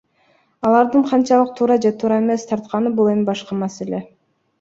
[0.69, 4.01] Алардын канчалык туура же туура эмес тартканы бул эми башка маселе.